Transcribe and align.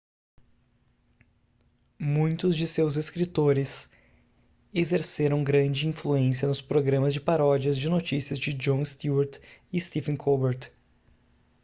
muitos 1.99 2.55
de 2.55 2.65
seus 2.65 2.97
escritores 2.97 3.87
exerceram 4.73 5.43
grande 5.43 5.87
influência 5.87 6.47
nos 6.47 6.59
programas 6.59 7.13
de 7.13 7.21
paródias 7.21 7.77
de 7.77 7.87
notícias 7.87 8.39
de 8.39 8.51
jon 8.51 8.83
stewart 8.83 9.37
e 9.71 9.79
stephen 9.79 10.15
colbert 10.15 10.71